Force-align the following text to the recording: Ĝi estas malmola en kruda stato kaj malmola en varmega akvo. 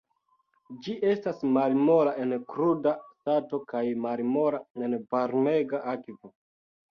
Ĝi 0.85 0.93
estas 1.09 1.43
malmola 1.57 2.13
en 2.23 2.33
kruda 2.53 2.93
stato 3.09 3.61
kaj 3.75 3.83
malmola 4.07 4.63
en 4.89 4.97
varmega 5.13 5.85
akvo. 5.95 6.35